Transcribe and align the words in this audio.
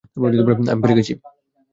আমি 0.71 0.81
পেরে 0.81 0.97
গেছি! 0.97 1.13